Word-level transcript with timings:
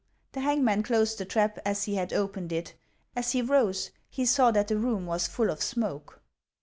The 0.31 0.39
hauguiau 0.39 0.83
closed 0.83 1.19
the 1.19 1.25
trap 1.25 1.59
as 1.63 1.83
he 1.83 1.93
had 1.93 2.11
opened 2.11 2.51
it; 2.51 2.73
as 3.15 3.33
he 3.33 3.43
ruse, 3.43 3.91
he 4.09 4.25
saw 4.25 4.49
that 4.49 4.67
the 4.67 4.77
room 4.79 5.05
was 5.05 5.27
full 5.27 5.51
of 5.51 5.61
smoke. 5.61 6.23